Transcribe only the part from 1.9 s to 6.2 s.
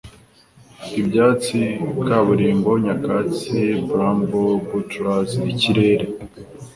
kaburimbo nyakatsi, bramble, buttress, ikirere,